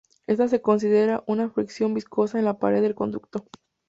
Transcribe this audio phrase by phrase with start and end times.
[0.25, 3.45] Esta se considera una fricción viscosa en la pared del conducto.